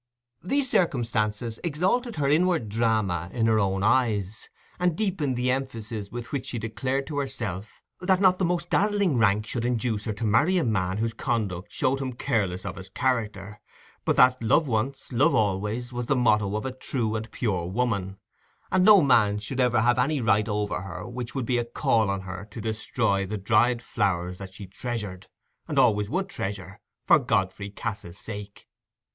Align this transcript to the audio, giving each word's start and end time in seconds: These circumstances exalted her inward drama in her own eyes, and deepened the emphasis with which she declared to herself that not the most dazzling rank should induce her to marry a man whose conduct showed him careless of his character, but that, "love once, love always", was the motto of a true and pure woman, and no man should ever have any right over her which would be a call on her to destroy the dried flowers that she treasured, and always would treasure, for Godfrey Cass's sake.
These 0.41 0.67
circumstances 0.67 1.59
exalted 1.63 2.15
her 2.15 2.27
inward 2.27 2.69
drama 2.69 3.29
in 3.31 3.45
her 3.45 3.59
own 3.59 3.83
eyes, 3.83 4.49
and 4.79 4.95
deepened 4.97 5.35
the 5.35 5.51
emphasis 5.51 6.09
with 6.09 6.31
which 6.31 6.47
she 6.47 6.57
declared 6.57 7.05
to 7.05 7.19
herself 7.19 7.83
that 7.99 8.19
not 8.19 8.39
the 8.39 8.43
most 8.45 8.71
dazzling 8.71 9.19
rank 9.19 9.45
should 9.45 9.63
induce 9.63 10.05
her 10.05 10.13
to 10.13 10.23
marry 10.23 10.57
a 10.57 10.63
man 10.63 10.97
whose 10.97 11.13
conduct 11.13 11.71
showed 11.71 12.01
him 12.01 12.13
careless 12.13 12.65
of 12.65 12.77
his 12.77 12.89
character, 12.89 13.61
but 14.03 14.15
that, 14.15 14.41
"love 14.41 14.67
once, 14.67 15.11
love 15.13 15.35
always", 15.35 15.93
was 15.93 16.07
the 16.07 16.15
motto 16.15 16.55
of 16.55 16.65
a 16.65 16.71
true 16.71 17.15
and 17.15 17.29
pure 17.29 17.67
woman, 17.67 18.17
and 18.71 18.83
no 18.83 19.03
man 19.03 19.37
should 19.37 19.59
ever 19.59 19.81
have 19.81 19.99
any 19.99 20.19
right 20.19 20.49
over 20.49 20.81
her 20.81 21.07
which 21.07 21.35
would 21.35 21.45
be 21.45 21.59
a 21.59 21.63
call 21.63 22.09
on 22.09 22.21
her 22.21 22.47
to 22.49 22.59
destroy 22.59 23.23
the 23.23 23.37
dried 23.37 23.83
flowers 23.83 24.39
that 24.39 24.51
she 24.51 24.65
treasured, 24.65 25.27
and 25.67 25.77
always 25.77 26.09
would 26.09 26.27
treasure, 26.27 26.79
for 27.05 27.19
Godfrey 27.19 27.69
Cass's 27.69 28.17
sake. 28.17 28.67